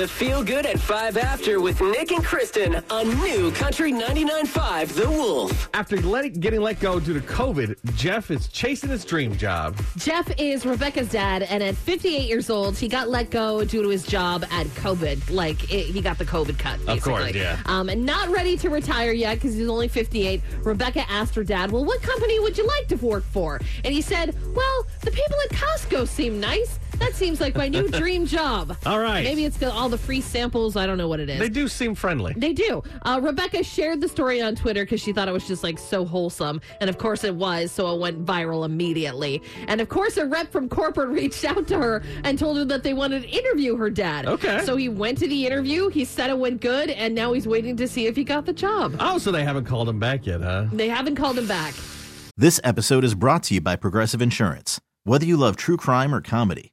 [0.00, 5.10] The Feel Good at 5 After with Nick and Kristen on New Country 99.5 The
[5.10, 5.68] Wolf.
[5.74, 9.78] After letting, getting let go due to COVID, Jeff is chasing his dream job.
[9.98, 13.90] Jeff is Rebecca's dad, and at 58 years old, he got let go due to
[13.90, 15.30] his job at COVID.
[15.30, 16.94] Like, it, he got the COVID cut, basically.
[16.96, 17.60] Of course, yeah.
[17.66, 20.40] Um, and not ready to retire yet because he's only 58.
[20.62, 23.60] Rebecca asked her dad, Well, what company would you like to work for?
[23.84, 26.78] And he said, Well, the people at Costco seem nice.
[27.00, 28.76] That seems like my new dream job.
[28.86, 29.24] All right.
[29.24, 30.76] Maybe it's got all the free samples.
[30.76, 31.38] I don't know what it is.
[31.40, 32.34] They do seem friendly.
[32.36, 32.82] They do.
[33.02, 36.04] Uh, Rebecca shared the story on Twitter because she thought it was just like so
[36.04, 36.60] wholesome.
[36.80, 39.42] And of course it was, so it went viral immediately.
[39.66, 42.82] And of course, a rep from corporate reached out to her and told her that
[42.82, 44.26] they wanted to interview her dad.
[44.26, 44.62] Okay.
[44.64, 45.88] So he went to the interview.
[45.88, 46.90] He said it went good.
[46.90, 48.96] And now he's waiting to see if he got the job.
[49.00, 50.66] Oh, so they haven't called him back yet, huh?
[50.70, 51.74] They haven't called him back.
[52.36, 54.80] This episode is brought to you by Progressive Insurance.
[55.04, 56.72] Whether you love true crime or comedy,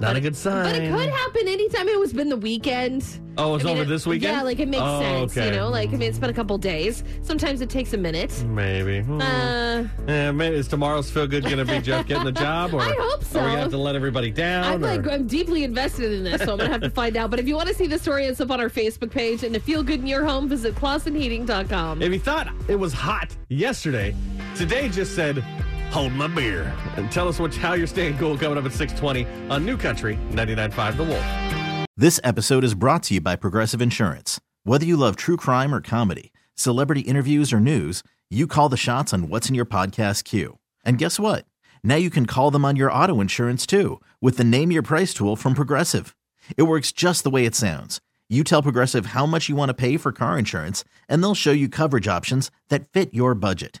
[0.00, 0.64] Not a good sign.
[0.64, 3.04] But it could happen anytime it was been the weekend.
[3.36, 4.32] Oh, it's I mean, over it- this weekend?
[4.36, 5.36] Yeah, like it makes Oh, sense.
[5.36, 5.46] okay.
[5.46, 7.02] You know, like I mean, it's been a couple days.
[7.22, 8.32] Sometimes it takes a minute.
[8.44, 9.00] Maybe.
[9.00, 9.20] Hmm.
[9.20, 12.74] Uh, Eh, maybe is tomorrow's feel good going to be Jeff getting the job?
[12.74, 13.40] Or I hope Are we so.
[13.40, 14.64] going to have to let everybody down?
[14.64, 17.30] I'm like I'm deeply invested in this, so I'm gonna have to find out.
[17.30, 19.42] But if you want to see the story, it's up on our Facebook page.
[19.44, 22.02] And to feel good in your home, visit ClausenHeating.com.
[22.02, 24.14] If you thought it was hot yesterday,
[24.56, 25.44] today just said,
[25.90, 26.74] hold my beer.
[26.96, 30.18] And tell us what, how you're staying cool coming up at 620 on New Country
[30.30, 31.86] 99.5 The Wolf.
[31.96, 34.40] This episode is brought to you by Progressive Insurance.
[34.62, 39.12] Whether you love true crime or comedy, celebrity interviews or news, you call the shots
[39.12, 40.58] on what's in your podcast queue.
[40.84, 41.44] And guess what?
[41.82, 45.12] Now you can call them on your auto insurance too with the Name Your Price
[45.14, 46.14] tool from Progressive.
[46.56, 48.00] It works just the way it sounds.
[48.28, 51.50] You tell Progressive how much you want to pay for car insurance, and they'll show
[51.52, 53.80] you coverage options that fit your budget.